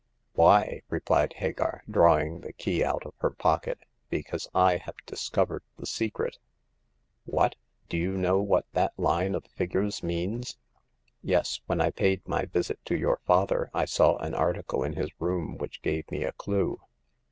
[0.33, 5.85] "Why," replied Hagar, drawing the key out of her pocket," because I have discovered the
[5.85, 6.39] secret."
[7.25, 7.55] "What!
[7.87, 10.57] Do you know what that line of figures means?""
[11.21, 11.61] Yes.
[11.67, 15.55] When I paid my visit to your father, I saw an article in his room
[15.59, 16.81] which gave me a clue.